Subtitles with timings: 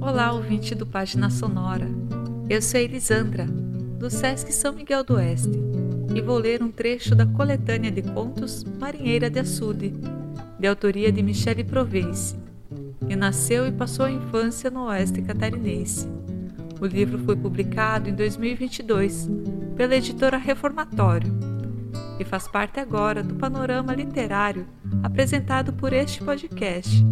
[0.00, 1.86] Olá, ouvinte do Página Sonora.
[2.48, 5.60] Eu sou Elisandra, do Sesc São Miguel do Oeste,
[6.14, 9.92] e vou ler um trecho da coletânea de contos Marinheira de Açude,
[10.58, 12.34] de autoria de Michele Provence,
[13.06, 16.08] que nasceu e passou a infância no Oeste catarinense.
[16.80, 19.28] O livro foi publicado em 2022
[19.76, 21.49] pela editora Reformatório
[22.20, 24.68] e faz parte agora do panorama literário
[25.02, 27.02] apresentado por este podcast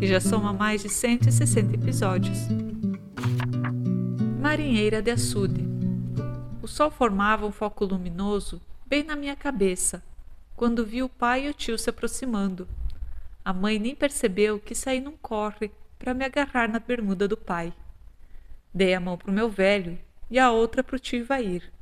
[0.00, 2.38] que já soma mais de 160 episódios.
[4.40, 5.64] Marinheira de Açude.
[6.60, 10.02] O sol formava um foco luminoso bem na minha cabeça,
[10.56, 12.66] quando vi o pai e o tio se aproximando.
[13.44, 17.72] A mãe nem percebeu que saí num corre para me agarrar na bermuda do pai.
[18.74, 19.96] Dei a mão para o meu velho
[20.28, 21.72] e a outra para o tio Ivair.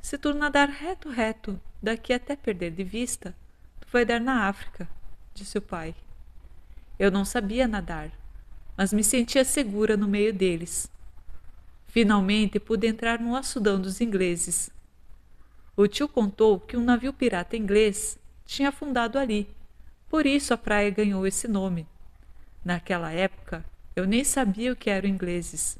[0.00, 3.34] Se tu nadar reto, reto, daqui até perder de vista,
[3.80, 4.88] tu vai dar na África,
[5.34, 5.94] disse o pai.
[6.98, 8.10] Eu não sabia nadar,
[8.76, 10.90] mas me sentia segura no meio deles.
[11.88, 14.70] Finalmente pude entrar no açudão dos ingleses.
[15.76, 19.48] O tio contou que um navio pirata inglês tinha afundado ali,
[20.08, 21.86] por isso a praia ganhou esse nome.
[22.64, 23.64] Naquela época,
[23.96, 25.78] eu nem sabia o que eram ingleses.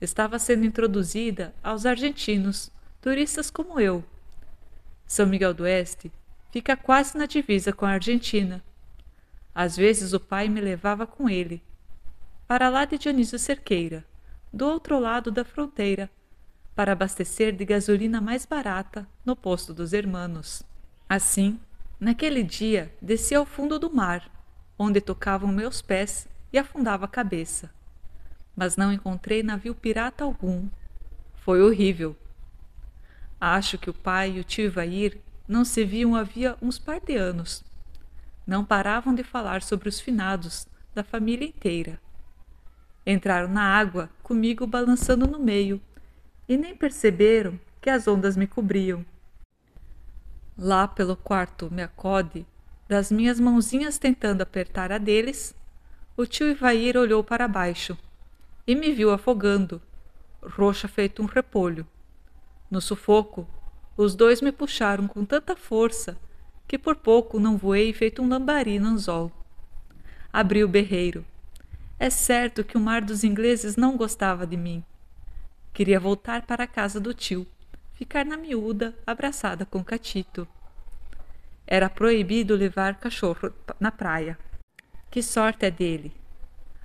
[0.00, 4.04] Estava sendo introduzida aos argentinos, turistas como eu.
[5.08, 6.12] São Miguel do Oeste
[6.52, 8.62] fica quase na divisa com a Argentina
[9.58, 11.60] às vezes o pai me levava com ele,
[12.46, 14.04] para lá de Dionísio Cerqueira,
[14.52, 16.08] do outro lado da fronteira,
[16.76, 20.62] para abastecer de gasolina mais barata no posto dos hermanos.
[21.08, 21.58] Assim,
[21.98, 24.30] naquele dia, desci ao fundo do mar,
[24.78, 27.68] onde tocavam meus pés e afundava a cabeça.
[28.54, 30.68] Mas não encontrei navio pirata algum.
[31.34, 32.14] Foi horrível.
[33.40, 37.16] Acho que o pai e o tio Ivair não se viam havia uns par de
[37.16, 37.64] anos
[38.48, 42.00] não paravam de falar sobre os finados da família inteira.
[43.06, 45.78] Entraram na água, comigo balançando no meio,
[46.48, 49.04] e nem perceberam que as ondas me cobriam.
[50.56, 52.46] Lá pelo quarto me acode,
[52.88, 55.54] das minhas mãozinhas tentando apertar a deles,
[56.16, 57.98] o tio Ivair olhou para baixo
[58.66, 59.80] e me viu afogando,
[60.42, 61.86] roxa feito um repolho.
[62.70, 63.46] No sufoco,
[63.96, 66.16] os dois me puxaram com tanta força
[66.68, 69.32] que por pouco não voei feito um lambari no anzol.
[70.30, 71.24] Abri o berreiro.
[71.98, 74.84] É certo que o mar dos ingleses não gostava de mim.
[75.72, 77.46] Queria voltar para a casa do tio,
[77.94, 80.46] ficar na miúda, abraçada com Catito.
[81.66, 84.38] Era proibido levar cachorro na praia.
[85.10, 86.12] Que sorte é dele!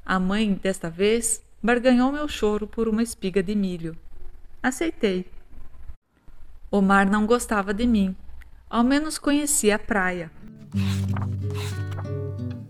[0.05, 3.97] A mãe, desta vez, barganhou meu choro por uma espiga de milho.
[4.61, 5.25] Aceitei.
[6.73, 8.15] O mar não gostava de mim,
[8.67, 10.31] ao menos conhecia a praia.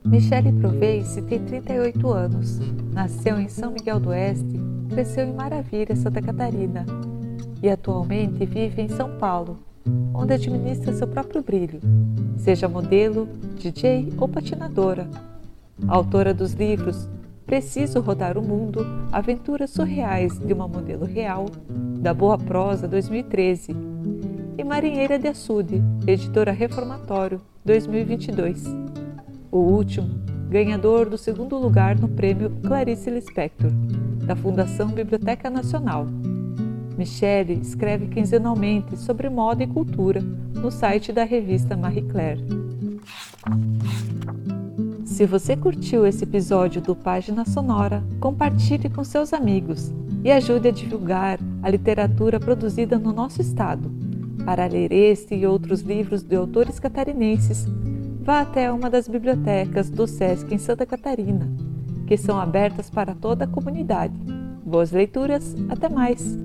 [0.04, 2.60] Michele Provence tem 38 anos.
[2.92, 4.60] Nasceu em São Miguel do Oeste,
[4.90, 6.86] cresceu em Maravilha, Santa Catarina
[7.62, 9.58] e atualmente vive em São Paulo,
[10.14, 11.80] onde administra seu próprio brilho,
[12.36, 13.26] seja modelo,
[13.56, 15.10] DJ ou patinadora.
[15.88, 17.08] Autora dos livros
[17.46, 21.46] Preciso Rodar o Mundo, Aventuras Surreais de uma Modelo Real,
[22.02, 23.93] da Boa Prosa 2013
[24.58, 28.64] e Marinheira de Açude, editora Reformatório, 2022.
[29.52, 30.10] O último,
[30.50, 33.72] ganhador do segundo lugar no prêmio Clarice Lispector,
[34.26, 36.06] da Fundação Biblioteca Nacional.
[36.98, 42.44] Michele escreve quinzenalmente sobre moda e cultura no site da revista Marie Claire.
[45.04, 49.92] Se você curtiu esse episódio do Página Sonora, compartilhe com seus amigos
[50.24, 54.13] e ajude a divulgar a literatura produzida no nosso estado.
[54.46, 57.66] Para ler este e outros livros de autores catarinenses,
[58.22, 61.50] vá até uma das bibliotecas do SESC em Santa Catarina,
[62.06, 64.14] que são abertas para toda a comunidade.
[64.66, 66.38] Boas leituras, até mais!